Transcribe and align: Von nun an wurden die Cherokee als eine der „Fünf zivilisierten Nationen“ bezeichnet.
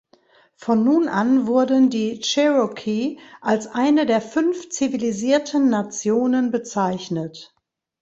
Von 0.55 0.83
nun 0.83 1.07
an 1.07 1.45
wurden 1.45 1.91
die 1.91 2.21
Cherokee 2.21 3.19
als 3.39 3.67
eine 3.67 4.07
der 4.07 4.19
„Fünf 4.19 4.69
zivilisierten 4.71 5.69
Nationen“ 5.69 6.49
bezeichnet. 6.49 7.53